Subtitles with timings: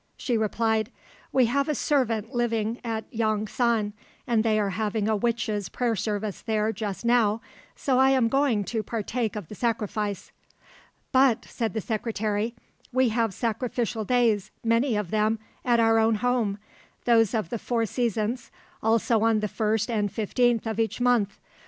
[0.17, 0.91] She replied,
[1.31, 3.93] "We have a servant living at Yong san,
[4.25, 7.39] and they are having a witches' prayer service there just now,
[7.75, 10.31] so I am going to partake of the sacrifice."
[11.11, 12.55] "But," said the secretary,
[12.91, 16.57] "we have sacrificial days, many of them, at our own home,
[17.05, 18.49] those of the four seasons,
[18.81, 21.37] also on the first and fifteenth of each month.